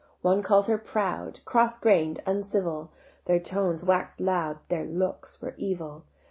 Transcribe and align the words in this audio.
One 0.23 0.41
call'd 0.41 0.65
her 0.65 0.79
proud, 0.79 1.41
Cross 1.45 1.77
grain'd, 1.77 2.21
uncivil; 2.25 2.89
Their 3.25 3.39
tones 3.39 3.83
wax'd 3.83 4.19
loud, 4.19 4.57
Their 4.67 4.83
look 4.83 5.27
were 5.39 5.53
evil. 5.59 6.05